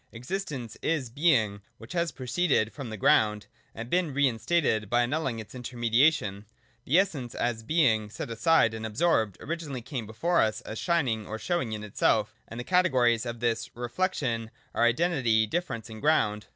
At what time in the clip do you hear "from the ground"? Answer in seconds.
2.73-3.45